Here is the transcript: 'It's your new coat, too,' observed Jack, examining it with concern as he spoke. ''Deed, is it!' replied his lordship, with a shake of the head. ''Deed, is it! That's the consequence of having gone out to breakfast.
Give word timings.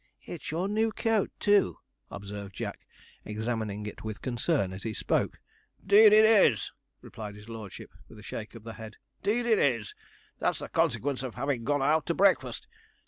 'It's 0.23 0.49
your 0.49 0.67
new 0.67 0.91
coat, 0.91 1.29
too,' 1.39 1.77
observed 2.09 2.55
Jack, 2.55 2.87
examining 3.23 3.85
it 3.85 4.03
with 4.03 4.19
concern 4.23 4.73
as 4.73 4.81
he 4.81 4.95
spoke. 4.95 5.37
''Deed, 5.85 6.11
is 6.11 6.25
it!' 6.71 6.71
replied 7.01 7.35
his 7.35 7.47
lordship, 7.47 7.91
with 8.09 8.17
a 8.17 8.23
shake 8.23 8.55
of 8.55 8.63
the 8.63 8.73
head. 8.81 8.97
''Deed, 9.21 9.45
is 9.45 9.89
it! 9.91 9.93
That's 10.39 10.57
the 10.57 10.69
consequence 10.69 11.21
of 11.21 11.35
having 11.35 11.63
gone 11.63 11.83
out 11.83 12.07
to 12.07 12.15
breakfast. 12.15 12.67